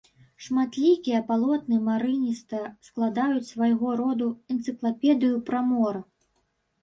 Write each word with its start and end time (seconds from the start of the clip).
Шматлікія 0.43 1.19
палотны 1.27 1.77
марыніста 1.89 2.61
складаюць 2.87 3.49
свайго 3.51 3.87
роду 4.01 4.29
энцыклапедыю 4.53 5.35
пра 5.51 5.59
мора. 5.69 6.01